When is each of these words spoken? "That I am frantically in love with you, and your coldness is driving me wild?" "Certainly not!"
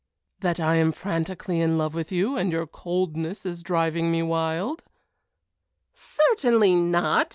"That 0.39 0.59
I 0.59 0.77
am 0.77 0.91
frantically 0.91 1.59
in 1.61 1.77
love 1.77 1.93
with 1.93 2.11
you, 2.11 2.35
and 2.35 2.51
your 2.51 2.65
coldness 2.65 3.45
is 3.45 3.61
driving 3.61 4.09
me 4.09 4.23
wild?" 4.23 4.83
"Certainly 5.93 6.73
not!" 6.73 7.29